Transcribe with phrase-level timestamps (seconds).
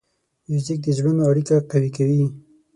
[0.49, 2.23] موزیک د زړونو اړیکه قوي کوي.